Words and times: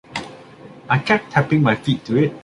I 0.89 0.97
kept 0.97 1.29
tapping 1.31 1.61
my 1.61 1.75
feet 1.75 2.03
to 2.05 2.15
it. 2.17 2.33